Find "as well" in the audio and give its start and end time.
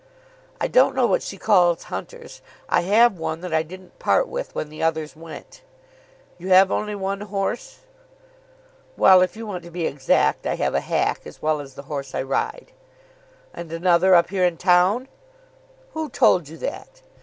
11.25-11.61